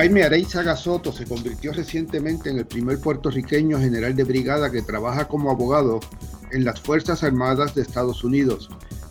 [0.00, 5.28] Jaime Areizaga Soto se convirtió recientemente en el primer puertorriqueño general de brigada que trabaja
[5.28, 6.00] como abogado
[6.52, 8.70] en las Fuerzas Armadas de Estados Unidos.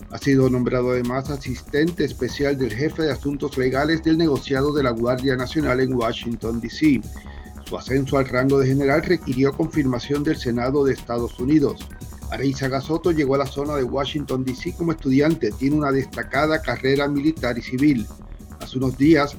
[0.10, 4.90] Ha sido nombrado además asistente especial del jefe de asuntos legales del negociado de la
[4.90, 7.02] Guardia Nacional en Washington, D.C.
[7.66, 11.88] Su ascenso al rango de general requirió confirmación del Senado de Estados Unidos.
[12.32, 14.74] Areizaga Soto llegó a la zona de Washington, D.C.
[14.76, 15.52] como estudiante.
[15.52, 18.08] Tiene una destacada carrera militar y civil.
[18.60, 19.38] Hace unos días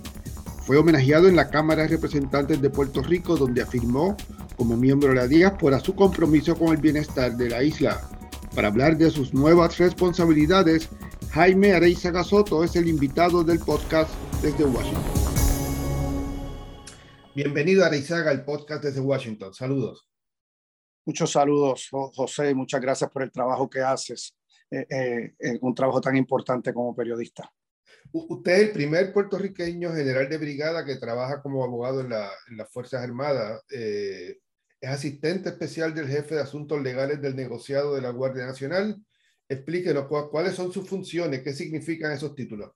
[0.70, 4.16] fue homenajeado en la Cámara de Representantes de Puerto Rico, donde afirmó,
[4.56, 8.00] como miembro de la diáspora, su compromiso con el bienestar de la isla.
[8.54, 10.88] Para hablar de sus nuevas responsabilidades,
[11.32, 15.02] Jaime Areizaga Soto es el invitado del podcast desde Washington.
[17.34, 19.52] Bienvenido a Areizaga, el podcast desde Washington.
[19.52, 20.06] Saludos.
[21.04, 24.36] Muchos saludos, José, muchas gracias por el trabajo que haces,
[24.70, 27.52] eh, eh, un trabajo tan importante como periodista.
[28.12, 33.02] Usted es el primer puertorriqueño general de brigada que trabaja como abogado en, las Fuerzas
[33.02, 33.62] Armadas.
[33.70, 34.38] Eh,
[34.80, 38.96] es asistente especial del jefe de asuntos legales del negociado de la Guardia Nacional.
[39.48, 42.72] Explíquenos cuáles son sus funciones, qué significan esos títulos.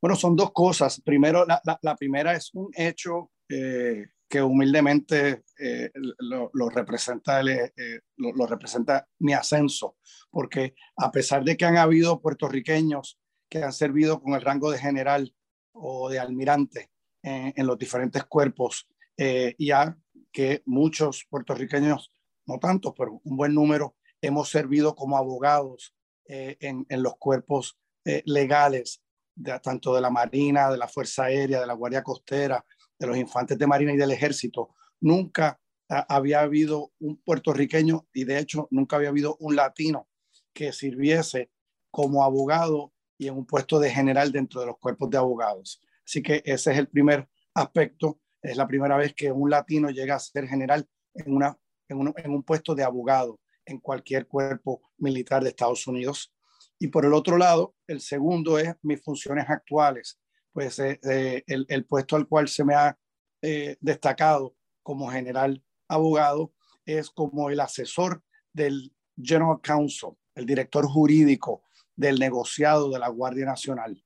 [0.00, 1.00] Bueno, son dos cosas.
[1.00, 9.34] Primero, la, primera es un hecho eh, que humildemente eh, lo, representa lo representa mi
[9.34, 9.98] ascenso,
[10.30, 13.18] porque a pesar de que han habido puertorriqueños
[13.52, 15.34] que han servido con el rango de general
[15.72, 16.90] o de almirante
[17.22, 19.94] en, los diferentes cuerpos, eh, ya
[20.32, 22.10] que muchos puertorriqueños,
[22.46, 25.94] no tantos, pero un buen número, hemos servido como abogados
[26.26, 29.02] eh, en, los cuerpos eh, legales,
[29.34, 32.64] de, tanto de la Marina, de la Fuerza Aérea, de la Guardia Costera,
[32.98, 34.74] de los infantes de Marina y del Ejército.
[34.98, 40.08] Nunca había habido un puertorriqueño y de hecho nunca había habido un latino
[40.54, 41.50] que sirviese
[41.90, 42.91] como abogado
[43.22, 45.80] y en un puesto de general dentro de los cuerpos de abogados.
[46.04, 48.20] Así que ese es el primer aspecto.
[48.42, 51.56] Es la primera vez que un latino llega a ser general en, una,
[51.88, 56.34] en, un, en un puesto de abogado en cualquier cuerpo militar de Estados Unidos.
[56.80, 60.18] Y por el otro lado, el segundo es mis funciones actuales,
[60.52, 62.98] pues eh, eh, el, puesto al cual se me ha
[63.40, 66.52] eh, destacado como general abogado
[66.84, 71.62] es como el asesor del General Counsel, el director jurídico
[71.96, 74.02] del negociado de la Guardia Nacional.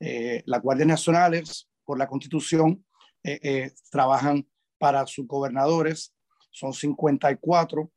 [0.00, 2.84] Eh, las Guardias Nacionales, por la Constitución,
[3.22, 4.46] eh, eh, trabajan
[4.78, 6.14] para sus gobernadores,
[6.50, 7.90] son 54,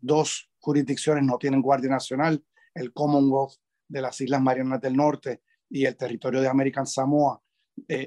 [0.00, 3.54] dos jurisdicciones no tienen Guardia Nacional, el Commonwealth
[3.88, 7.40] de las Islas Marianas del Norte y el territorio de American Samoa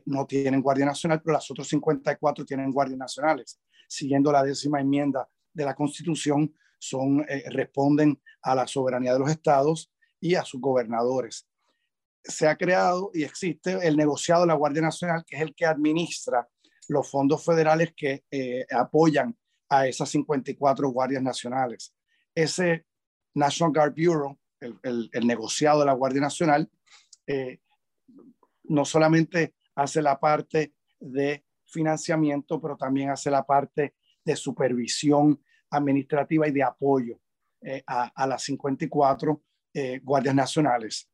[0.06, 3.60] no tienen Guardia Nacional, pero las otras 54 tienen Guardias Nacionales.
[3.88, 6.54] Siguiendo la décima enmienda de la Constitución,
[7.28, 11.48] eh, responden a la soberanía de los estados y a sus gobernadores.
[12.24, 15.66] Se ha creado y existe el negociado de la Guardia Nacional, que es el que
[15.66, 16.48] administra
[16.90, 19.38] los fondos federales que eh, apoyan
[19.70, 21.94] a esas 54 guardias nacionales.
[22.36, 22.86] Ese
[23.34, 26.70] National Guard Bureau, el, el, negociado de la Guardia Nacional,
[27.28, 27.60] eh,
[28.66, 35.44] no solamente hace la parte de financiamiento, pero también hace la parte de supervisión
[35.76, 37.20] administrativa y de apoyo
[37.62, 39.42] eh, a, las 54
[39.74, 41.10] eh, guardias nacionales.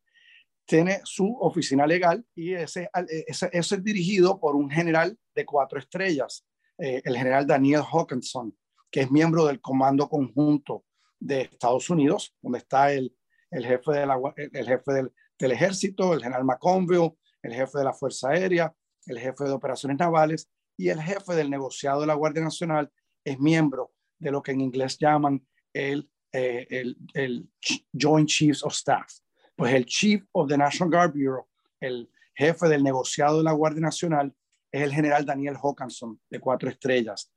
[0.65, 2.89] Tiene su oficina legal y ese,
[3.27, 6.45] ese, es dirigido por un general de cuatro estrellas,
[6.77, 8.55] eh, el general Daniel Hawkinson,
[8.91, 10.85] que es miembro del Comando Conjunto
[11.19, 13.15] de Estados Unidos, donde está el,
[13.51, 17.83] el jefe, de la, el jefe del, del ejército, el general McConville, el jefe de
[17.83, 18.73] la Fuerza Aérea,
[19.05, 22.91] el jefe de operaciones navales y el jefe del negociado de la Guardia Nacional
[23.23, 27.49] es miembro de lo que en inglés llaman el, eh, el, el,
[27.93, 29.11] Joint Chiefs of Staff.
[29.55, 31.47] Pues el Chief of the National Guard Bureau,
[31.79, 34.33] el jefe del negociado de la Guardia Nacional,
[34.71, 37.31] es el general Daniel Hawkinson, de cuatro estrellas.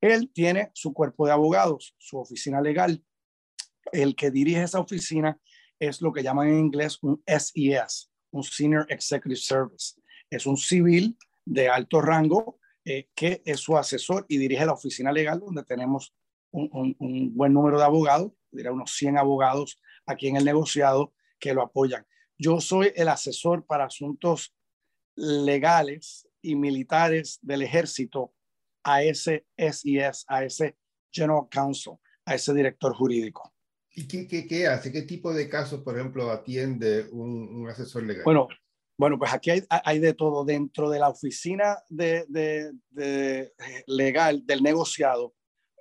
[0.00, 3.02] Él tiene su cuerpo de abogados, su oficina legal.
[3.92, 5.38] El que dirige esa oficina
[5.78, 10.00] es lo que llaman en inglés un SES, un Senior Executive Service.
[10.30, 15.12] Es un civil de alto rango eh, que es su asesor y dirige la oficina
[15.12, 16.14] legal donde tenemos
[16.50, 21.62] un, buen número de abogados, diría unos 100 abogados aquí en el negociado que lo
[21.62, 22.06] apoyan.
[22.36, 24.54] Yo soy el asesor para asuntos
[25.16, 28.32] legales y militares del ejército
[28.84, 30.76] a ese SIS, a ese
[31.10, 33.52] General Counsel, a ese director jurídico.
[33.94, 34.92] ¿Y qué, qué, hace?
[34.92, 38.22] ¿Qué tipo de casos, por ejemplo, atiende un, asesor legal?
[38.24, 38.46] Bueno,
[38.96, 40.44] bueno, pues aquí hay, hay, de todo.
[40.44, 43.52] Dentro de la oficina de, de, de
[43.86, 45.34] legal del negociado,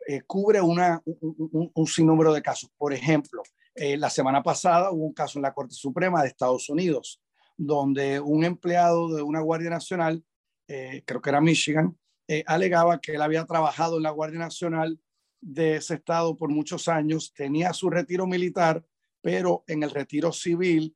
[0.09, 2.71] eh, cubre una, un, sinnúmero de casos.
[2.77, 3.43] Por ejemplo,
[3.75, 7.21] eh, la semana pasada hubo un caso en la Corte Suprema de Estados Unidos
[7.57, 10.23] donde un empleado de una Guardia Nacional,
[10.69, 11.97] eh, creo que era Michigan,
[12.45, 14.99] alegaba que él había trabajado en la Guardia Nacional
[15.41, 18.85] de ese estado por muchos años, tenía su retiro militar,
[19.21, 20.95] pero en el retiro civil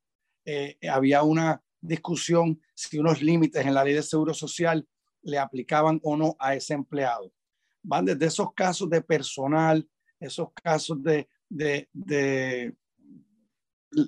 [0.87, 4.87] había una discusión si unos límites en la ley de seguro social
[5.23, 7.31] le aplicaban o no a ese empleado.
[7.83, 9.87] Van desde esos casos de personal,
[10.19, 11.27] esos casos de,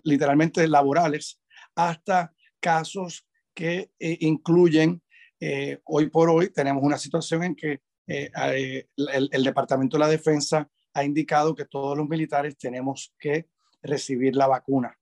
[0.03, 1.41] literalmente laborales,
[1.75, 5.01] hasta casos que eh, incluyen,
[5.39, 10.69] eh, hoy por hoy tenemos una situación en que el, el Departamento de la Defensa
[10.93, 13.47] ha indicado que todos los militares tenemos que
[13.81, 14.97] recibir la vacuna.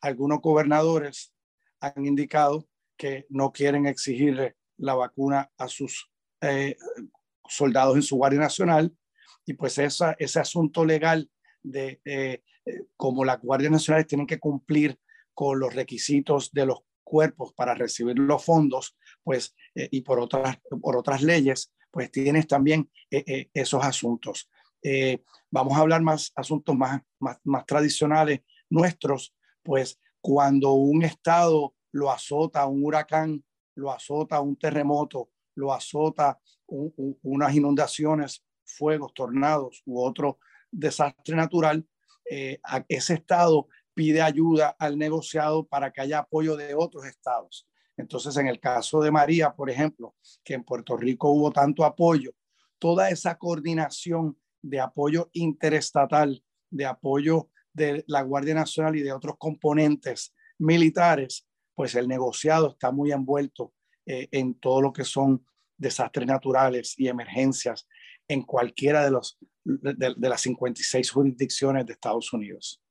[0.00, 1.34] Algunos gobernadores
[1.80, 6.10] han indicado que no quieren exigir la vacuna a sus
[6.40, 6.76] eh,
[7.48, 8.94] soldados en su Guardia Nacional
[9.44, 11.30] y pues esa, ese asunto legal
[11.62, 12.42] de eh,
[12.96, 14.98] como las Guardias Nacionales tienen que cumplir
[15.34, 20.58] con los requisitos de los cuerpos para recibir los fondos, pues, eh, y por otras,
[20.80, 24.50] por otras leyes, pues tienes también esos asuntos.
[25.50, 32.10] vamos a hablar más asuntos más, más, más tradicionales nuestros, pues cuando un estado lo
[32.10, 33.44] azota un huracán,
[33.74, 36.38] lo azota un terremoto, lo azota
[36.68, 40.38] unas inundaciones, fuegos, tornados u otro
[40.70, 41.86] desastre natural,
[42.30, 42.58] eh,
[42.88, 47.66] ese estado pide ayuda al negociado para que haya apoyo de otros estados.
[47.96, 50.14] Entonces, en el caso de María, por ejemplo,
[50.44, 52.32] que en Puerto Rico hubo tanto apoyo,
[52.78, 59.36] toda esa coordinación de apoyo interestatal, de apoyo de la Guardia Nacional y de otros
[59.38, 63.72] componentes militares, pues el negociado está muy envuelto
[64.06, 65.44] eh, en todo lo que son
[65.76, 67.86] desastres naturales y emergencias
[68.28, 72.82] en cualquiera de, los, de, las 56 jurisdicciones de Estados Unidos.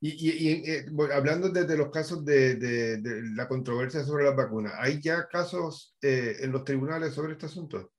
[0.00, 5.26] Y, eh, hablando desde los casos de, de, la controversia sobre las vacunas, ¿hay ya
[5.26, 7.92] casos eh, en los tribunales sobre este asunto?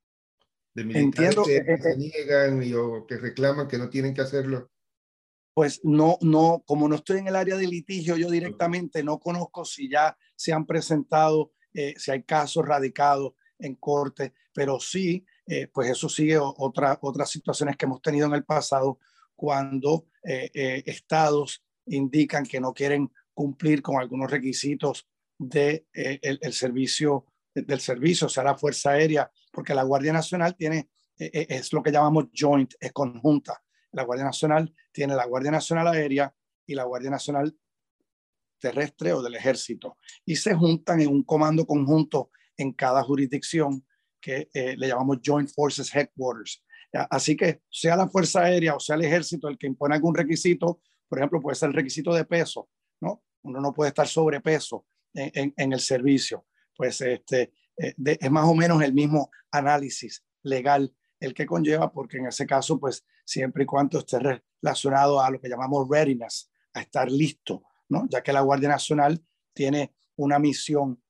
[0.73, 4.71] De militares Entiendo, que se niegan y, o que reclaman que no tienen que hacerlo
[5.59, 9.65] pues no, no, como no estoy en el área de litigio, yo directamente no conozco
[9.65, 15.67] si ya se han presentado, eh, si hay casos radicados en corte, pero sí, eh,
[15.67, 18.99] pues eso sigue otra, otras situaciones que hemos tenido en el pasado
[19.35, 25.07] cuando eh, estados indican que no quieren cumplir con algunos requisitos
[25.37, 30.89] de, el, servicio, del servicio, o sea, la Fuerza Aérea, porque la Guardia Nacional tiene,
[31.17, 33.63] es lo que llamamos joint, es conjunta.
[33.91, 36.33] La Guardia Nacional tiene la Guardia Nacional Aérea
[36.65, 37.55] y la Guardia Nacional
[38.59, 43.85] Terrestre o del Ejército y se juntan en un comando conjunto en cada jurisdicción
[44.21, 46.63] que eh, le llamamos Joint Forces Headquarters.
[47.09, 50.81] Así que sea la Fuerza Aérea o sea el Ejército el que impone algún requisito,
[51.07, 52.69] por ejemplo, puede ser el requisito de peso,
[53.01, 53.23] ¿no?
[53.43, 56.45] Uno no puede estar sobrepeso en, en, en el servicio.
[56.75, 62.17] Pues este, eh, es más o menos el mismo análisis legal el que conlleva, porque
[62.17, 64.19] en ese caso, pues siempre y cuando esté
[64.61, 68.07] relacionado a lo que llamamos readiness, a estar listo, ¿no?
[68.09, 71.01] Ya que la Guardia Nacional tiene una misión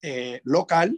[0.00, 0.96] eh, local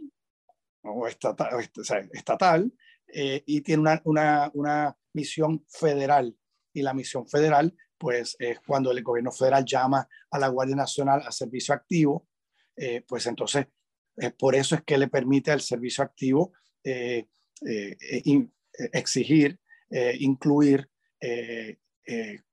[0.81, 2.73] o estatal,
[3.07, 6.35] eh, y tiene una, una, una, misión federal.
[6.73, 11.21] Y la misión federal, pues es cuando el gobierno federal llama a la Guardia Nacional
[11.25, 12.27] a servicio activo,
[12.75, 13.67] eh, pues entonces,
[14.37, 16.53] por eso es que le permite al servicio activo
[18.93, 19.59] exigir,
[20.19, 20.89] incluir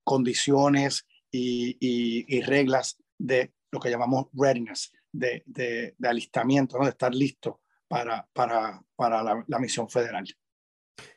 [0.05, 6.85] condiciones y, reglas de lo que llamamos readiness, de, de, alistamiento, ¿no?
[6.85, 10.25] de estar listo para, para, para la, misión federal.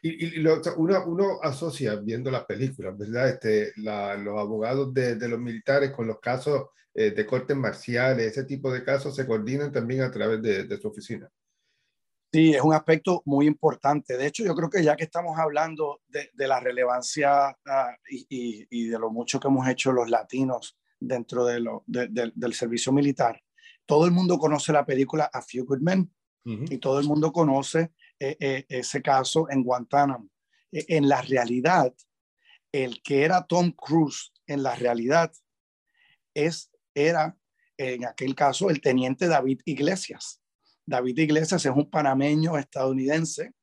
[0.01, 3.29] Y, lo, uno, uno, asocia viendo las películas, ¿verdad?
[3.29, 8.71] Este, los abogados de, de, los militares con los casos de cortes marciales, ese tipo
[8.71, 11.29] de casos se coordinan también a través de, de su oficina.
[12.35, 14.17] Sí, es un aspecto muy importante.
[14.17, 18.99] De hecho, yo creo que ya que estamos hablando de, la relevancia ah, y, de
[18.99, 23.41] lo mucho que hemos hecho los latinos dentro de lo, del servicio militar,
[23.85, 26.13] todo el mundo conoce la película A Few Good Men
[26.43, 30.27] y todo el mundo conoce eh, eh, ese caso en Guantánamo.
[30.73, 31.93] E, en la realidad,
[32.73, 35.31] el que era Tom Cruise en la realidad
[36.33, 37.37] es, era
[37.77, 40.41] en aquel caso el teniente David Iglesias
[40.85, 43.53] David Iglesias es un panameño estadounidense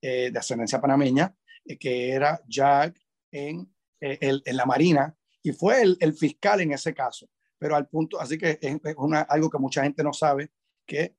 [0.00, 3.00] eh, de ascendencia panameña eh, que era Jack
[3.32, 7.28] en, eh, en, la Marina y fue el, el, fiscal en ese caso.
[7.58, 10.50] Pero al punto, así que es, una, algo que mucha gente no sabe,
[10.86, 11.16] que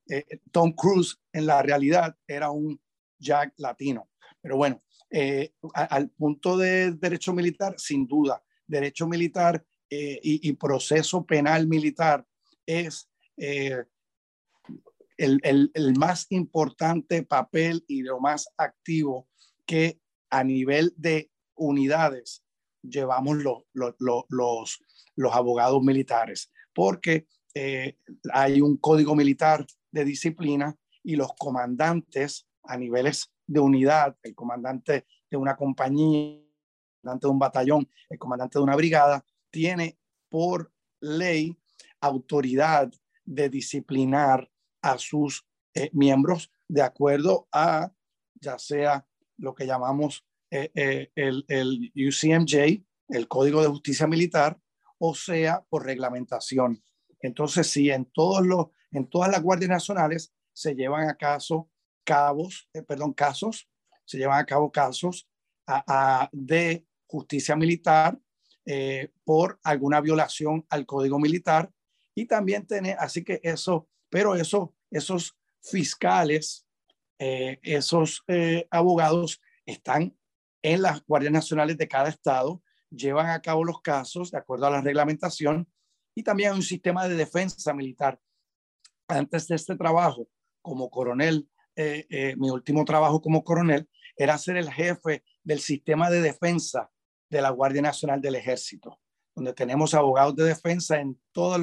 [0.51, 2.79] Tom Cruise en la realidad era un
[3.19, 4.09] Jack latino.
[4.39, 4.81] Pero bueno,
[5.73, 12.25] al punto de derecho militar, sin duda, derecho militar y, proceso penal militar
[12.65, 13.09] es
[15.17, 19.27] el, el, el, más importante papel y lo más activo
[19.65, 22.43] que a nivel de unidades
[22.81, 23.95] llevamos los, los,
[24.29, 24.79] los,
[25.15, 27.97] los abogados militares, porque eh,
[28.31, 35.07] hay un código militar de disciplina y los comandantes a niveles de unidad, el comandante
[35.29, 39.97] de una compañía, el comandante de un batallón, el comandante de una brigada, tiene
[40.29, 41.57] por ley
[42.01, 42.91] autoridad
[43.25, 44.49] de disciplinar
[44.81, 47.91] a sus eh, miembros de acuerdo a
[48.35, 49.07] ya sea
[49.37, 54.59] lo que llamamos eh, eh, el, el, UCMJ, el Código de Justicia Militar,
[54.97, 56.83] o sea por reglamentación.
[57.19, 61.69] Entonces, si en, todos los, en todas las guardias nacionales se llevan a caso
[62.03, 63.69] cabos, perdón, casos,
[64.05, 65.27] se llevan a cabo casos
[65.67, 68.17] a, de justicia militar
[69.23, 71.71] por alguna violación al código militar
[72.15, 76.65] y también tiene, así que eso, pero eso esos fiscales,
[77.19, 80.17] eh, esos eh, abogados están
[80.61, 84.71] en las guardias nacionales de cada estado, llevan a cabo los casos de acuerdo a
[84.71, 85.69] la reglamentación
[86.15, 88.19] y también hay un sistema de defensa militar.
[89.07, 90.27] Antes de este trabajo
[90.61, 96.21] como coronel, eh, mi último trabajo como coronel era ser el jefe del sistema de
[96.21, 96.89] defensa
[97.29, 98.99] de la Guardia Nacional del Ejército,
[99.35, 101.61] donde tenemos abogados de defensa en todas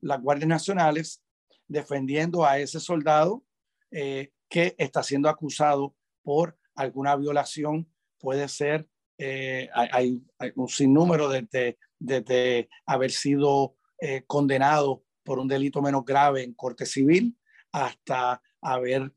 [0.00, 1.25] las guardias nacionales
[1.68, 3.44] defendiendo a ese soldado
[3.90, 7.90] eh, que está siendo acusado por alguna violación.
[8.18, 10.22] Puede ser, eh, hay,
[10.54, 16.86] un sinnúmero de, de, haber sido eh, condenado por un delito menos grave en corte
[16.86, 17.36] civil
[17.72, 19.12] hasta haber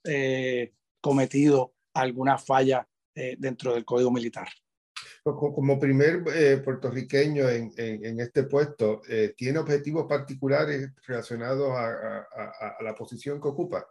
[1.01, 2.87] cometido alguna falla
[3.37, 4.49] dentro del código militar.
[5.23, 12.83] Como primer eh, puertorriqueño en, en, este puesto, eh, ¿tiene objetivos particulares relacionados a, a,
[12.83, 13.85] la posición que ocupa?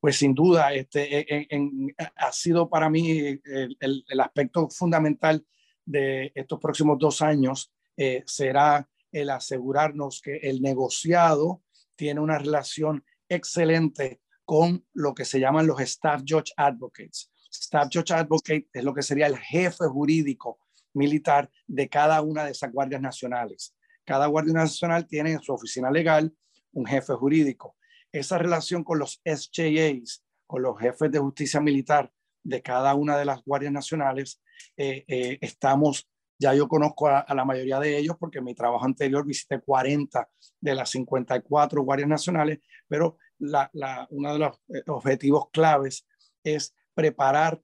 [0.00, 5.44] Pues sin duda, este, en, ha sido para mí el, el, aspecto fundamental
[5.84, 11.62] de estos próximos dos años eh, será el asegurarnos que el negociado
[11.96, 17.30] tiene una relación excelente con lo que se llaman los staff judge advocates.
[17.60, 20.58] Staff Judge Advocate es lo que sería el jefe jurídico
[20.94, 23.74] militar de cada una de esas guardias nacionales.
[24.04, 26.32] Cada guardia nacional tiene en su oficina legal
[26.72, 27.76] un jefe jurídico.
[28.12, 33.24] Esa relación con los SJAs, con los jefes de justicia militar de cada una de
[33.24, 34.40] las guardias nacionales,
[34.76, 36.08] eh, eh, estamos,
[36.38, 40.28] ya yo conozco a, la mayoría de ellos porque en mi trabajo anterior visité 40
[40.60, 43.70] de las 54 guardias nacionales, pero la,
[44.10, 46.06] uno de los eh, objetivos claves
[46.44, 47.60] es preparar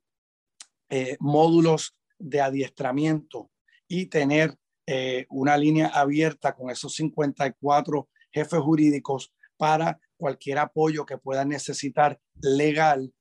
[0.89, 3.51] eh, módulos de adiestramiento
[3.89, 4.57] y tener
[4.87, 12.21] eh, una línea abierta con esos 54 jefes jurídicos para cualquier apoyo que puedan necesitar
[12.41, 13.15] legal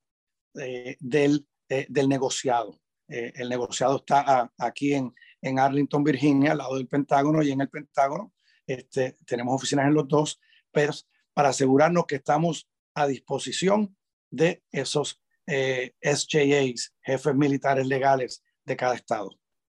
[0.58, 2.80] eh, del, del, negociado.
[3.06, 7.70] el negociado está aquí en, en, Arlington, Virginia, al lado del Pentágono, y en el
[7.70, 8.32] Pentágono
[8.66, 10.40] este, tenemos oficinas en los dos,
[10.72, 10.92] pero
[11.32, 13.96] para asegurarnos que estamos a disposición
[14.30, 19.30] de esos eh, SJAs, jefes militares legales de cada estado.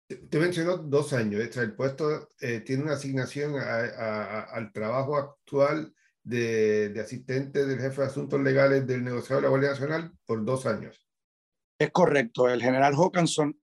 [0.07, 1.55] Te mencionó dos años.
[1.57, 5.93] El puesto eh, tiene una asignación al trabajo actual
[6.23, 10.65] de, asistente del jefe de asuntos legales del negociador de la Guardia Nacional por dos
[10.65, 11.05] años.
[11.77, 12.49] Es correcto.
[12.49, 13.59] El general Hawkinson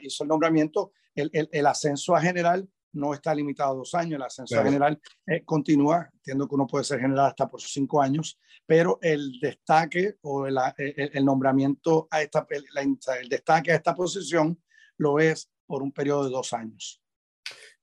[0.00, 0.92] hizo el nombramiento.
[1.14, 6.08] el, ascenso a general no está limitado a dos años, el ascenso general eh, continúa,
[6.12, 10.56] entiendo que uno puede ser general hasta por cinco años, pero el destaque o el,
[10.76, 14.60] el, nombramiento a esta, el destaque a esta posición
[14.98, 17.02] lo es por un periodo de dos años.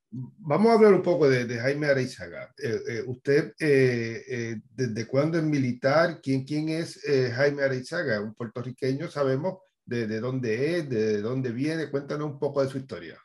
[0.10, 2.54] Vamos a hablar un poco de, Jaime Areizaga.
[2.58, 6.22] Eh, eh, ¿Usted desde cuándo es militar?
[6.22, 7.02] ¿Quién, quién es
[7.36, 8.22] Jaime Areizaga?
[8.22, 11.90] Un puertorriqueño, sabemos de, de dónde es, de dónde viene.
[11.90, 13.20] Cuéntanos un poco de su historia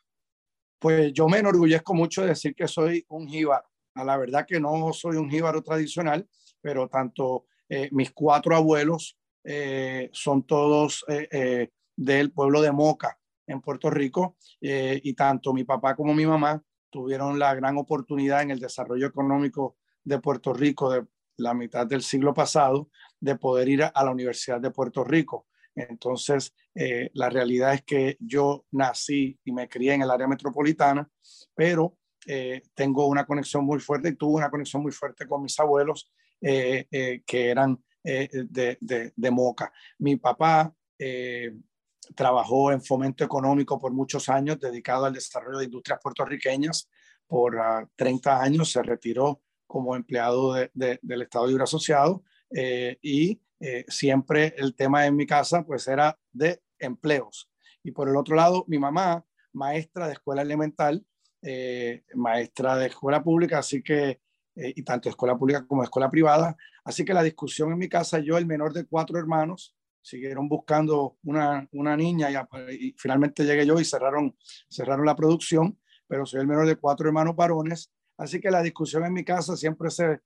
[0.82, 3.64] pues yo me enorgullezco mucho de decir que soy un jíbaro.
[3.94, 6.28] A la verdad que no soy un jíbaro tradicional,
[6.60, 13.60] pero tanto eh, mis cuatro abuelos eh, son todos eh, del pueblo de Moca, en
[13.60, 18.60] Puerto Rico, y tanto mi papá como mi mamá tuvieron la gran oportunidad en el
[18.60, 21.04] desarrollo económico de Puerto Rico de
[21.36, 22.88] la mitad del siglo pasado
[23.20, 25.46] de poder ir a la Universidad de Puerto Rico.
[25.74, 31.08] Entonces, eh, la realidad es que yo nací y me crié en el área metropolitana,
[31.54, 35.58] pero eh, tengo una conexión muy fuerte y tuve una conexión muy fuerte con mis
[35.58, 39.72] abuelos eh, que eran de, de, Moca.
[39.98, 40.74] Mi papá
[42.16, 46.88] trabajó en fomento económico por muchos años, dedicado al desarrollo de industrias puertorriqueñas.
[47.28, 47.56] Por
[47.94, 53.40] 30 ah, años se retiró como empleado del Estado Libre Asociado y
[53.88, 57.50] siempre el tema en mi casa pues era de empleos.
[57.82, 61.04] Y por el otro lado, mi mamá, maestra de escuela elemental,
[62.14, 64.20] maestra de escuela pública, así que,
[64.54, 68.36] y tanto escuela pública como escuela privada, así que la discusión en mi casa, yo
[68.38, 72.28] el menor de cuatro hermanos, siguieron buscando una, una niña
[72.70, 74.36] y, finalmente llegué yo y cerraron,
[74.68, 75.78] cerraron la producción,
[76.08, 79.56] pero soy el menor de cuatro hermanos varones, así que la discusión en mi casa
[79.56, 80.20] siempre se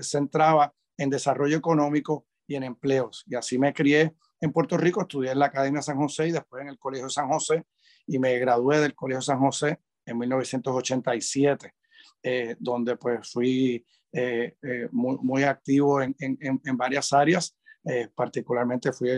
[0.00, 3.24] centraba en desarrollo económico y en empleos.
[3.26, 6.60] Y así me crié en Puerto Rico, estudié en la Academia San José y después
[6.60, 7.64] en el Colegio San José
[8.06, 11.74] y me gradué del Colegio San José en 1987,
[12.22, 17.56] eh, donde pues fui eh, eh, muy, muy, activo en, en, en varias áreas
[18.14, 19.08] particularmente fui,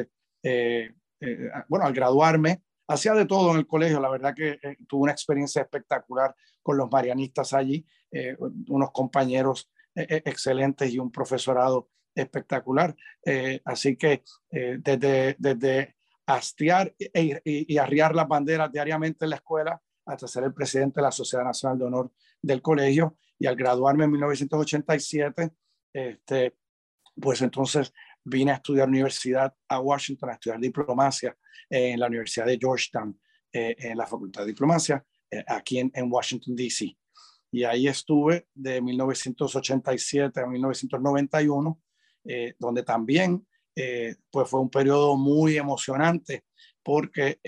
[1.68, 5.62] bueno, al graduarme, hacía de todo en el colegio, la verdad que tuve una experiencia
[5.62, 7.84] espectacular con los marianistas allí,
[8.68, 12.94] unos compañeros excelentes y un profesorado espectacular.
[13.64, 15.94] así que desde, desde
[16.26, 21.02] hastiar e y, arriar las banderas diariamente en la escuela hasta ser el presidente de
[21.02, 25.50] la Sociedad Nacional de Honor del colegio y al graduarme en 1987,
[25.92, 26.56] este,
[27.20, 27.92] pues entonces
[28.24, 31.36] vine a estudiar universidad a Washington, a estudiar diplomacia
[31.68, 33.18] en la Universidad de Georgetown,
[33.52, 36.96] eh, en la Facultad de Diplomacia, eh, aquí en, Washington, D.C.
[37.52, 41.80] Y ahí estuve de 1987 a 1991,
[42.24, 43.46] eh, donde también
[44.30, 46.44] pues fue un periodo muy emocionante
[46.82, 47.40] porque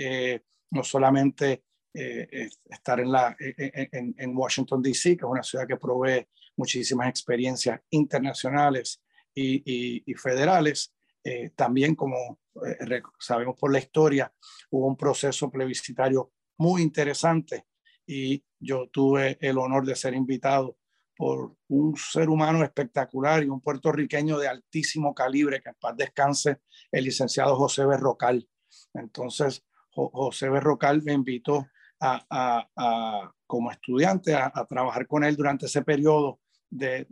[0.71, 6.27] no solamente estar en, la, en, en Washington, D.C., que es una ciudad que provee
[6.57, 9.03] muchísimas experiencias internacionales
[9.35, 10.95] y, federales.
[11.23, 14.33] Eh, también, como eh, sabemos por la historia,
[14.71, 17.67] hubo un proceso plebiscitario muy interesante
[18.07, 20.77] y yo tuve el honor de ser invitado
[21.17, 26.61] por un ser humano espectacular y un puertorriqueño de altísimo calibre, que en paz descanse,
[26.91, 28.49] el licenciado José Berrocal.
[28.95, 31.67] Entonces, José Berrocal me invitó
[32.01, 37.07] a, como estudiante a, trabajar con él durante ese periodo de,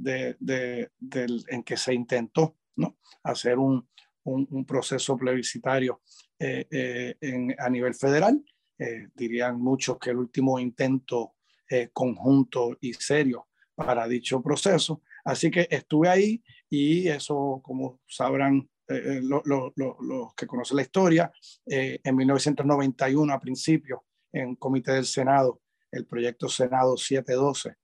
[1.48, 2.98] en que se intentó ¿no?
[3.22, 3.88] hacer un,
[4.24, 6.02] un, proceso plebiscitario
[6.38, 8.42] eh, eh, en, a nivel federal.
[8.78, 11.34] Eh, dirían muchos que el último intento
[11.92, 15.02] conjunto y serio para dicho proceso.
[15.24, 21.32] Así que estuve ahí y eso, como sabrán los que conocen la historia,
[21.66, 27.76] en 1991 a principio, en comité del Senado, el proyecto Senado 712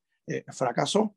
[0.52, 1.14] fracasó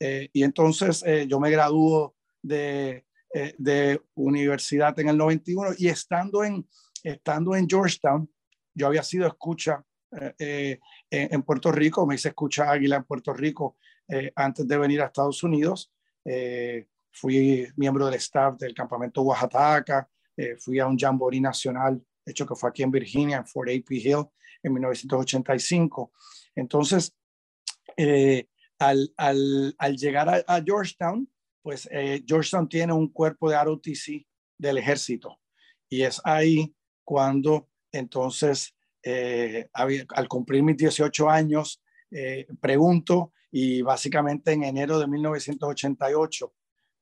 [0.00, 5.88] eh, y entonces eh, yo me graduó de, eh, de, universidad en el 91 y
[5.88, 6.68] estando en,
[7.02, 8.30] estando en Georgetown,
[8.74, 9.84] yo había sido escucha
[10.38, 13.76] en, en, Puerto Rico, me hice escucha águila en Puerto Rico
[14.36, 15.92] antes de venir a Estados Unidos.
[17.10, 20.08] fui miembro del staff del campamento Oaxaca,
[20.58, 23.96] fui a un jamboree nacional, hecho que fue aquí en Virginia, en Fort A.P.
[23.96, 24.24] Hill,
[24.62, 26.12] en 1985.
[26.54, 27.16] Entonces,
[27.96, 28.48] eh,
[28.78, 31.28] al, llegar a, Georgetown,
[31.62, 34.26] pues eh, Georgetown tiene un cuerpo de ROTC
[34.58, 35.38] del ejército.
[35.88, 36.74] Y es ahí
[37.04, 38.73] cuando entonces,
[39.04, 46.54] eh, al cumplir mis 18 años, eh, pregunto y básicamente en enero de 1988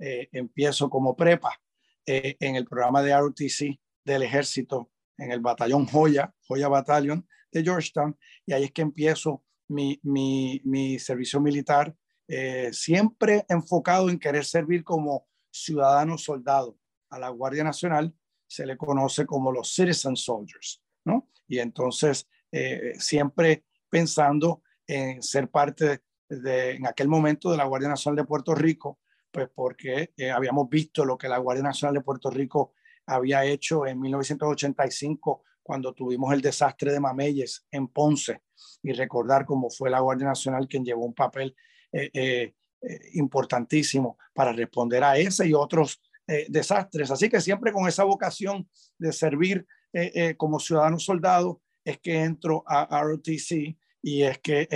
[0.05, 1.61] empiezo como prepa
[2.05, 8.17] en el programa de ROTC del ejército en el batallón Joya, Joya Battalion de Georgetown,
[8.47, 11.95] y ahí es que empiezo mi, mi, mi servicio militar,
[12.29, 16.79] eh, siempre enfocado en querer servir como ciudadano soldado.
[17.11, 18.15] A la Guardia Nacional
[18.47, 20.82] se le conoce como los citizen soldiers,
[21.53, 27.91] Y entonces, eh, siempre pensando en ser parte de, en aquel momento de la Guardia
[27.91, 32.01] Nacional de Puerto Rico, pues porque eh, habíamos visto lo que la Guardia Nacional de
[32.01, 32.73] Puerto Rico
[33.05, 38.41] había hecho en 1985 cuando tuvimos el desastre de Mameyes en Ponce
[38.83, 41.55] y recordar cómo fue la Guardia Nacional quien llevó un papel
[41.93, 42.55] eh,
[43.13, 46.01] importantísimo para responder a ese y otros
[46.49, 47.11] desastres.
[47.11, 49.67] Así que siempre con esa vocación de servir
[50.37, 54.69] como ciudadano soldado es que entro a ROTC y es que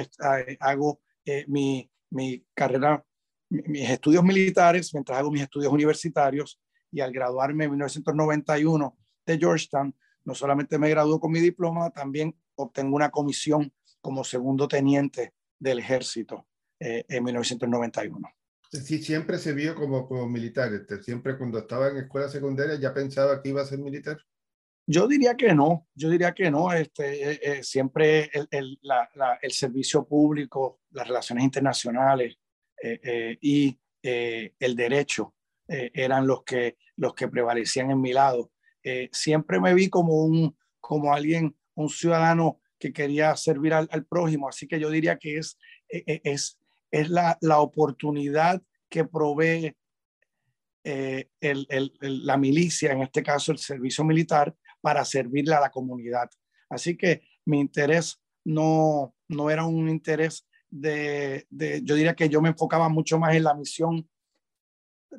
[0.60, 1.00] hago
[1.46, 3.04] mi, mi carrera,
[3.48, 9.94] mis estudios militares mientras hago mis estudios universitarios y al graduarme en 1991 de Georgetown,
[10.24, 15.78] no solamente me graduó con mi diploma, también obtengo una comisión como segundo teniente del
[15.78, 16.46] ejército
[16.80, 18.28] eh, en 1991.
[18.70, 22.92] Sí, siempre se vio como, como militar, este, siempre cuando estaba en escuela secundaria ya
[22.92, 24.18] pensaba que iba a ser militar.
[24.86, 28.78] Yo diría que no, yo diría que no, este, eh, eh, siempre el, el,
[29.42, 32.36] el, servicio público, las relaciones internacionales,
[33.40, 35.34] y el derecho
[35.66, 38.52] eran los que, los que prevalecían en mi lado.
[39.10, 44.68] siempre me vi como, un, como alguien, un ciudadano que quería servir al, prójimo, así
[44.68, 49.74] que yo diría que es, es, es la, la oportunidad que provee
[50.88, 51.30] eh,
[52.00, 56.30] la milicia, en este caso el servicio militar, para servirle a la comunidad.
[56.68, 61.46] Así que mi interés no, no era un interés de,
[61.82, 64.08] yo diría que yo me enfocaba mucho más en la misión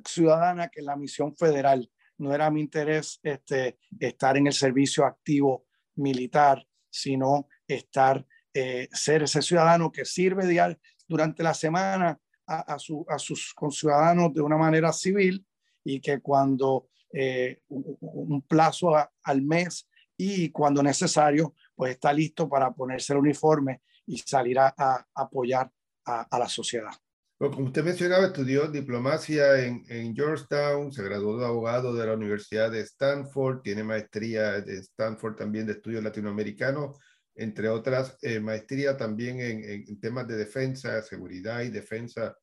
[0.05, 1.89] ciudadana que en la misión federal.
[2.17, 5.65] No era mi interés este, estar en el servicio activo
[5.95, 13.53] militar, sino estar, eh, ser ese ciudadano que sirve diario durante la semana a, sus
[13.53, 15.45] conciudadanos de una manera civil
[15.83, 18.91] y que cuando eh, un, plazo
[19.23, 24.73] al mes y cuando necesario, pues está listo para ponerse el uniforme y salir a,
[25.13, 25.71] apoyar
[26.05, 26.91] a, la sociedad.
[27.37, 32.71] como usted mencionaba, estudió diplomacia en, en, Georgetown, se graduó de abogado de la Universidad
[32.71, 36.97] de Stanford, tiene maestría de Stanford también de estudios latinoamericanos
[37.37, 42.35] entre otras eh, maestría también en, temas de defensa, seguridad y defensa,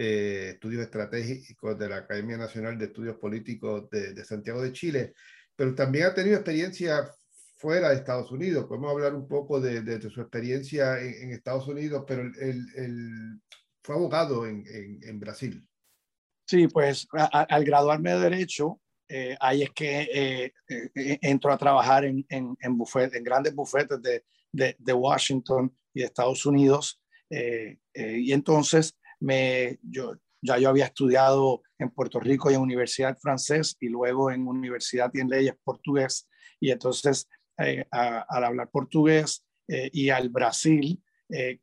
[0.00, 5.12] eh, estudios estratégicos de la Academia Nacional de Estudios Políticos de, Santiago de Chile,
[5.56, 7.10] pero también ha tenido experiencia
[7.56, 8.66] fuera de Estados Unidos.
[8.66, 13.40] Podemos hablar un poco de, su experiencia en, Estados Unidos, pero él,
[13.82, 15.66] fue abogado en, Brasil.
[16.46, 22.24] Sí, pues al graduarme de Derecho, eh, ahí es que eh, entro a trabajar en,
[23.24, 23.98] grandes bufetes
[24.52, 27.00] de, Washington y Estados Unidos.
[27.30, 32.60] Eh, eh, y entonces me, yo, ya yo había estudiado en Puerto Rico y en
[32.60, 36.28] Universidad Francés y luego en Universidad y en Leyes Portugués.
[36.60, 37.28] Y entonces,
[37.58, 41.02] eh, al hablar portugués y al Brasil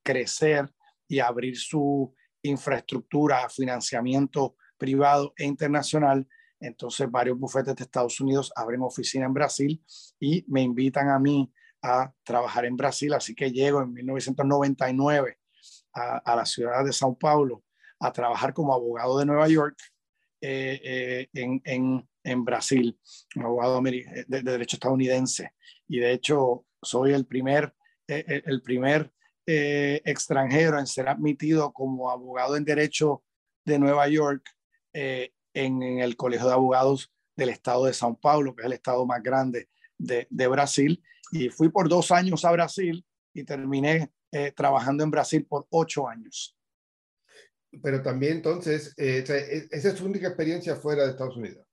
[0.03, 0.71] crecer
[1.07, 2.13] y abrir su
[2.43, 6.27] infraestructura, financiamiento privado e internacional,
[6.59, 9.83] entonces varios bufetes de Estados Unidos abren oficina en Brasil
[10.19, 15.37] y me invitan a mí a trabajar en Brasil, así que llego en 1999
[15.95, 17.63] a, la ciudad de Sao Paulo
[17.99, 19.77] a trabajar como abogado de Nueva York
[20.41, 22.99] eh, eh, en, en, en, Brasil,
[23.35, 25.53] un abogado de, derecho estadounidense.
[25.87, 27.73] Y de hecho soy el primer,
[28.07, 29.11] eh, el primer
[29.47, 33.23] extranjero en ser admitido como abogado en derecho
[33.63, 34.43] de Nueva York
[34.91, 39.05] en, en, el Colegio de Abogados del Estado de Sao Paulo, que es el estado
[39.05, 44.51] más grande de, de Brasil y fui por dos años a Brasil y terminé eh,
[44.51, 46.57] trabajando en Brasil por ocho años.
[47.81, 51.65] Pero también entonces, eh, e, esa es su única experiencia fuera de Estados Unidos.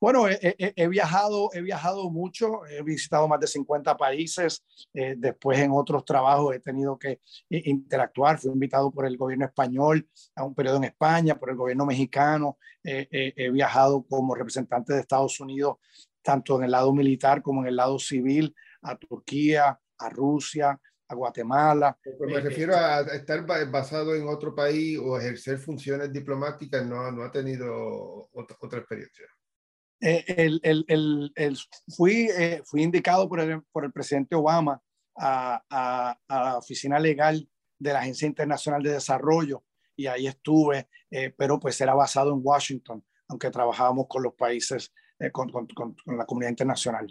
[0.00, 5.72] Bueno, he, viajado, he viajado mucho, he visitado más de 50 países, eh, después en
[5.72, 10.76] otros trabajos he tenido que interactuar, fui invitado por el gobierno español a un periodo
[10.76, 15.78] en España, por el gobierno mexicano, he viajado como representante de Estados Unidos
[16.22, 21.14] tanto en el lado militar como en el lado civil, a Turquía, a Rusia, a
[21.14, 21.98] Guatemala.
[22.20, 27.24] me eh, refiero a estar basado en otro país o ejercer funciones diplomáticas, no, no
[27.24, 29.26] ha tenido otra, experiencia.
[30.00, 31.58] Eh, el, el, el,
[31.96, 34.80] fui, eh, fui indicado por el, por el presidente Obama
[35.16, 37.46] a, a, a, la oficina legal
[37.78, 39.64] de la Agencia Internacional de Desarrollo
[39.96, 40.88] y ahí estuve,
[41.36, 45.94] pero pues era basado en Washington, aunque trabajábamos con los países eh, con, con, con,
[46.06, 47.06] la comunidad internacional.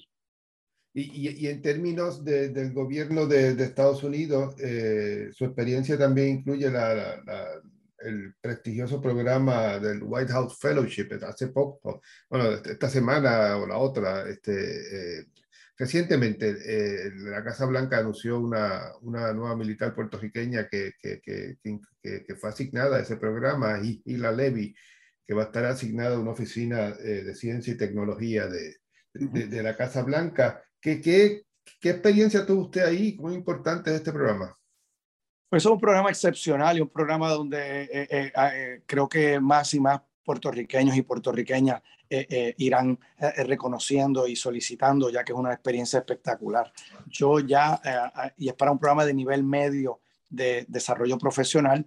[0.94, 6.40] Y, y, en términos de, del gobierno de, de Estados Unidos, eh, su experiencia también
[6.40, 7.62] incluye la, la,
[8.00, 14.28] el prestigioso programa del White House Fellowship hace poco, bueno, esta semana o la otra,
[14.28, 15.26] este, eh,
[15.78, 16.56] recientemente
[17.18, 21.58] la Casa Blanca anunció una, una nueva militar puertorriqueña que, que, que,
[22.02, 24.76] que, fue asignada a ese programa, y, y la Levy,
[25.26, 28.78] que va a estar asignada a una oficina eh, de ciencia y tecnología de,
[29.14, 30.64] de, la Casa Blanca.
[30.82, 31.46] ¿Qué, qué,
[31.80, 33.16] qué experiencia tuvo usted ahí?
[33.16, 34.56] ¿Cómo importante es este programa?
[35.50, 39.80] Pues es un programa excepcional y un programa donde eh, eh, creo que más y
[39.80, 41.82] más puertorriqueños y puertorriqueñas
[42.58, 43.00] irán
[43.38, 46.72] reconociendo y solicitando, ya que es una experiencia espectacular.
[47.08, 47.80] Yo ya,
[48.36, 51.86] y es para un programa de nivel medio de desarrollo profesional,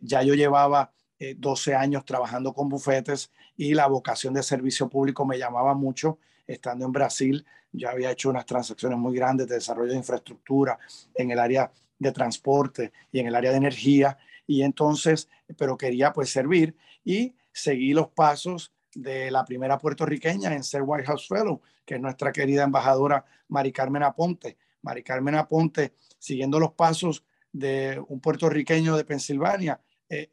[0.00, 5.24] ya yo llevaba 12 eh, años trabajando con bufetes y la vocación de servicio público
[5.24, 6.18] me llamaba mucho.
[6.48, 10.78] Estando en Brasil, ya había hecho unas transacciones muy grandes de desarrollo de infraestructura
[11.14, 14.18] en el área de transporte y en el área de energía.
[14.46, 20.64] Y entonces, pero quería pues servir y seguí los pasos de la primera puertorriqueña en
[20.64, 24.56] ser White House Fellow, que es nuestra querida embajadora Mari Carmen Aponte.
[24.82, 30.28] Mari Carmen Aponte, siguiendo los pasos de un puertorriqueño de Pensilvania, el,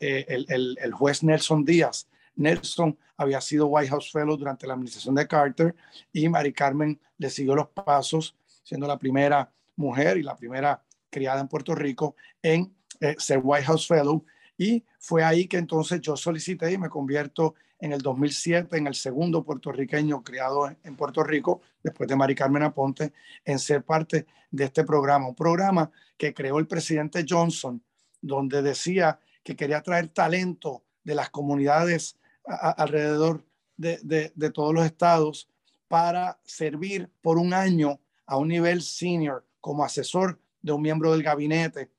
[0.49, 2.08] el, el, juez Nelson Díaz.
[2.36, 5.76] Nelson había sido White House Fellow durante la administración de Carter
[6.12, 11.41] y Mari Carmen le siguió los pasos, siendo la primera mujer y la primera criada
[11.41, 12.76] en Puerto Rico en
[13.17, 14.26] ser White House Fellow.
[14.58, 18.95] Y fue ahí que entonces yo solicité y me convierto en el 2007 en el
[18.95, 24.63] segundo puertorriqueño criado en Puerto Rico, después de Mari Carmen Aponte, en ser parte de
[24.63, 25.28] este programa.
[25.28, 27.84] Un programa que creó el presidente Johnson,
[28.21, 33.43] donde decía que quería traer talento de las comunidades alrededor
[33.77, 35.49] de, de todos los estados
[35.88, 41.23] para servir por un año a un nivel senior como asesor de un miembro del
[41.23, 41.89] gabinete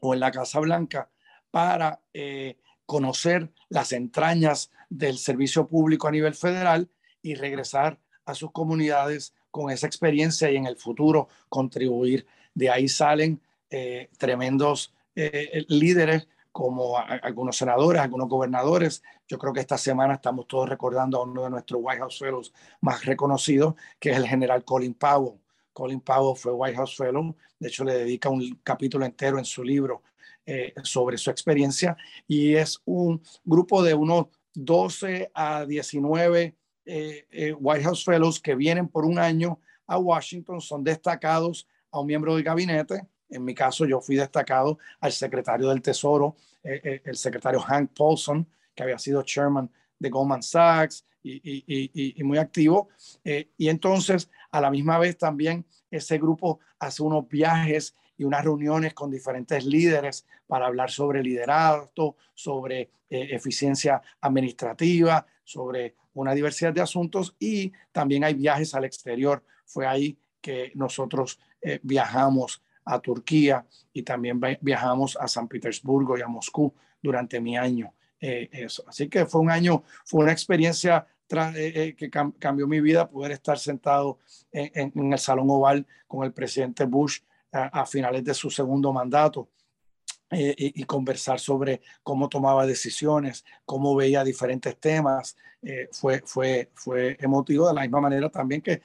[0.00, 1.08] o en la Casa Blanca
[1.50, 6.88] para eh, conocer las entrañas del servicio público a nivel federal
[7.22, 12.26] y regresar a sus comunidades con esa experiencia y en el futuro contribuir.
[12.54, 19.02] De ahí salen eh, tremendos eh, líderes como algunos senadores, algunos gobernadores.
[19.26, 22.54] Yo creo que esta semana estamos todos recordando a uno de nuestros White House Fellows
[22.80, 25.40] más reconocidos, que es el general Colin Powell.
[25.72, 29.64] Colin Powell fue White House Fellow, de hecho le dedica un capítulo entero en su
[29.64, 30.04] libro
[30.46, 31.96] eh, sobre su experiencia
[32.28, 38.54] y es un grupo de unos 12 a 19 eh, eh, White House Fellows que
[38.54, 43.08] vienen por un año a Washington, son destacados a un miembro del gabinete.
[43.28, 48.82] En mi caso, yo fui destacado al secretario del Tesoro, el secretario Hank Paulson, que
[48.82, 52.88] había sido chairman de Goldman Sachs y, y, y muy activo.
[53.24, 58.94] y entonces, a la misma vez también, ese grupo hace unos viajes y unas reuniones
[58.94, 66.80] con diferentes líderes para hablar sobre liderazgo, sobre eh, eficiencia administrativa, sobre una diversidad de
[66.80, 69.42] asuntos y también hay viajes al exterior.
[69.64, 76.22] Fue ahí que nosotros eh, viajamos a Turquía y también viajamos a San Petersburgo y
[76.22, 77.92] a Moscú durante mi año.
[78.20, 78.66] Eh.
[78.86, 84.18] Así que fue un año, fue una experiencia que cambió mi vida poder estar sentado
[84.52, 87.20] en, el Salón Oval con el presidente Bush
[87.50, 89.48] a, finales de su segundo mandato.
[90.30, 95.36] Eh, y, conversar sobre cómo tomaba decisiones, cómo veía diferentes temas.
[95.62, 98.82] Eh, fue, fue, fue emotivo de la misma manera también que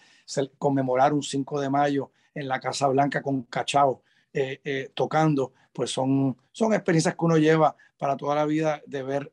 [0.57, 6.37] conmemorar un 5 de mayo en la Casa Blanca con Cachao eh, tocando, pues son,
[6.51, 9.31] son experiencias que uno lleva para toda la vida de ver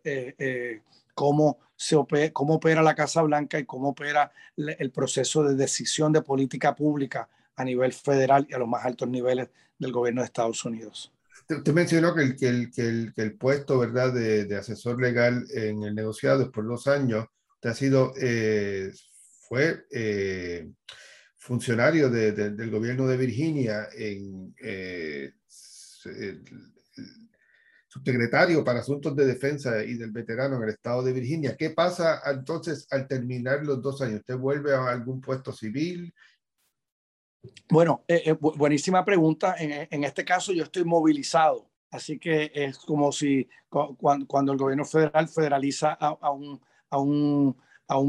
[1.14, 6.12] cómo, se opera, cómo opera la Casa Blanca y cómo opera el proceso de decisión
[6.12, 10.26] de política pública a nivel federal y a los más altos niveles del gobierno de
[10.26, 11.12] Estados Unidos.
[11.48, 14.12] Usted mencionó que el, que el, que el, que el puesto ¿verdad?
[14.12, 18.92] De, de, asesor legal en el negociado por dos años, usted ha sido, eh,
[19.48, 20.68] fue eh,
[21.46, 25.30] funcionario de, de, del gobierno de Virginia, en, eh,
[27.86, 31.56] subsecretario para asuntos de defensa y del veterano en el estado de Virginia.
[31.56, 34.20] ¿Qué pasa entonces al terminar los dos años?
[34.20, 36.12] ¿Usted vuelve a algún puesto civil?
[37.70, 39.54] Bueno, eh, eh, buenísima pregunta.
[39.56, 45.28] En, este caso yo estoy movilizado, así que es como si cuando, el gobierno federal
[45.28, 47.56] federaliza a, un,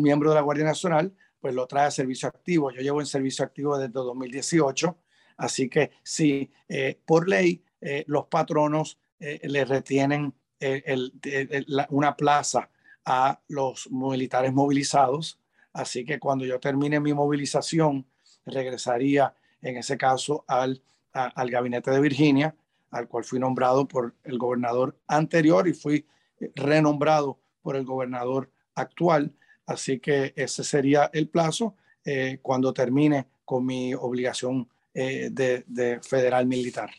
[0.02, 2.72] miembro de la Guardia Nacional, pues lo trae a servicio activo.
[2.72, 4.98] Yo llevo en servicio activo desde 2018,
[5.38, 12.70] así que sí, eh, por ley eh, los patronos eh, le retienen la, una plaza
[13.06, 15.40] a los militares movilizados,
[15.72, 18.08] así que cuando yo termine mi movilización,
[18.46, 20.82] regresaría en ese caso al,
[21.14, 22.56] al gabinete de Virginia,
[22.90, 26.08] al cual fui nombrado por el gobernador anterior y fui
[26.56, 29.34] renombrado por el gobernador actual.
[29.68, 36.00] Así que ese sería el plazo eh, cuando termine con mi obligación eh, de, de,
[36.02, 36.90] federal militar.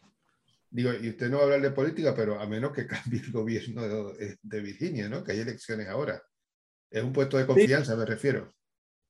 [0.70, 3.32] Digo, y usted no va a hablar de política, pero a menos que cambie el
[3.32, 5.24] gobierno de, de Virginia, ¿no?
[5.24, 6.22] Que hay elecciones ahora.
[6.90, 7.98] Es un puesto de confianza, sí.
[7.98, 8.52] me refiero.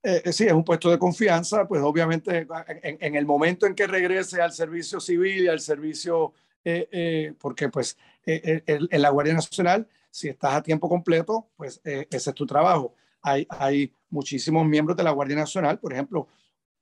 [0.02, 2.46] Eh, eh, sí, es un puesto de confianza, pues obviamente
[2.82, 7.34] en, en, el momento en que regrese al servicio civil y al servicio, eh, eh
[7.38, 12.46] porque pues en, la Guardia Nacional, si estás a tiempo completo, pues ese es tu
[12.46, 12.94] trabajo.
[13.22, 16.28] Hay, hay muchísimos miembros de la Guardia Nacional, por ejemplo,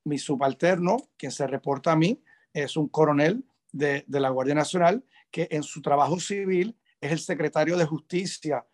[0.05, 2.23] mi subalterno, quien se reporta a mí,
[2.53, 7.77] es un coronel de, la Guardia Nacional que en su trabajo civil es el secretario
[7.77, 8.65] de Justicia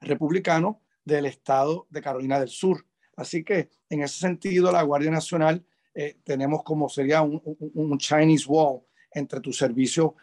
[0.00, 2.86] republicano del estado de Carolina del Sur.
[3.16, 7.98] Así que en ese sentido, la Guardia Nacional eh, tenemos como sería un, un, un,
[7.98, 8.82] Chinese wall
[9.12, 10.14] entre tu servicio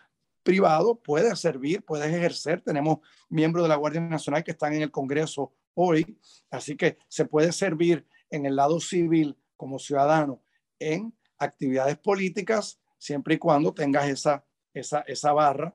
[0.41, 2.61] privado, puedes servir, puedes ejercer.
[2.61, 6.19] Tenemos miembros de la Guardia Nacional que están en el Congreso hoy,
[6.51, 10.41] así que se puede servir en el lado civil como ciudadano
[10.77, 15.73] en actividades políticas, siempre y cuando tengas esa, esa, esa barra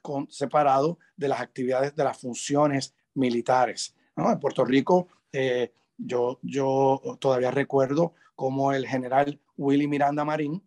[0.00, 3.94] con, separado de las actividades de las funciones militares.
[4.16, 10.62] En Puerto Rico, eh, yo, yo todavía recuerdo cómo el general Willy Miranda Marín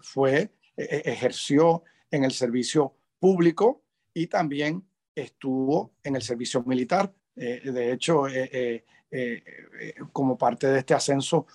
[0.00, 7.12] fue, ejerció en el servicio público y también estuvo en el servicio militar.
[7.36, 8.24] De hecho,
[10.12, 11.46] como parte de este ascenso,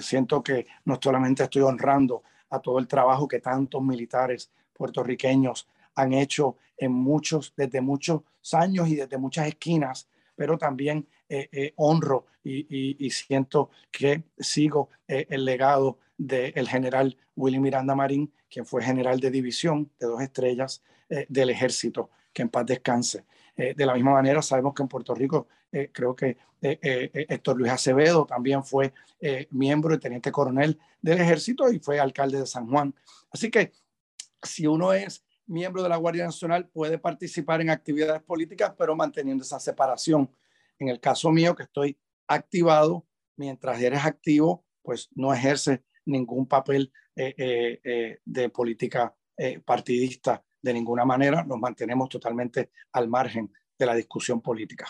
[0.00, 6.12] siento que no solamente estoy honrando a todo el trabajo que tantos militares puertorriqueños han
[6.12, 8.22] hecho en muchos, desde muchos
[8.52, 15.26] años y desde muchas esquinas, pero también eh, eh, honro y, siento que sigo eh,
[15.30, 20.82] el legado del general Willy Miranda Marín, quien fue general de división de dos estrellas
[21.28, 23.24] del ejército, que en paz descanse.
[23.56, 25.48] De la misma manera, sabemos que en Puerto Rico,
[25.92, 28.92] creo que Héctor Luis Acevedo también fue
[29.50, 32.94] miembro y teniente coronel del ejército y fue alcalde de San Juan.
[33.30, 33.72] Así que
[34.42, 39.44] si uno es miembro de la Guardia Nacional, puede participar en actividades políticas, pero manteniendo
[39.44, 40.30] esa separación.
[40.78, 46.92] En el caso mío, que estoy activado, mientras eres activo, pues no ejerce ningún papel
[47.14, 49.14] eh, eh, eh, de política
[49.64, 51.44] partidista de ninguna manera.
[51.44, 54.86] Nos mantenemos totalmente al margen de la discusión política.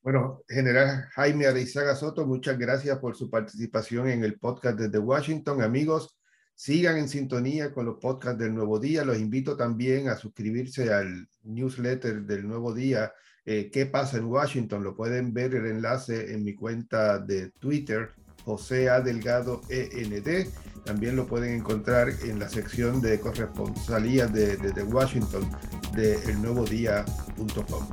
[0.00, 5.62] Bueno, General Jaime Arizaga Soto, muchas gracias por su participación en el podcast desde Washington.
[5.62, 6.18] Amigos,
[6.56, 9.04] Sigan en sintonía con los podcasts del Nuevo Día.
[9.04, 13.12] Los invito también a suscribirse al newsletter del Nuevo Día.
[13.44, 14.84] Eh, ¿Qué pasa en Washington?
[14.84, 19.00] Lo pueden ver el enlace en mi cuenta de Twitter, José A.
[19.00, 20.48] Delgado END.
[20.84, 25.48] También lo pueden encontrar en la sección de corresponsalía de, de, de Washington
[25.94, 27.88] de elnuevodía.com.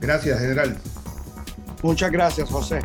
[0.00, 0.76] Gracias, general.
[1.82, 2.80] Muchas gracias, José.